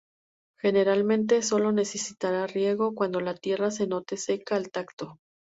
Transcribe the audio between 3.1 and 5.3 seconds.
la tierra se note seca al tacto.